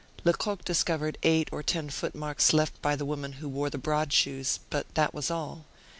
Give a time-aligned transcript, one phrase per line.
[0.23, 4.59] Lecoq discovered eight or ten footmarks left by the woman who wore the broad shoes,
[4.71, 5.65] but that was all.